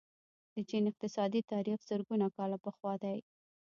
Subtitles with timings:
[0.53, 3.17] د چین اقتصادي تاریخ زرګونه کاله پخوانی دی.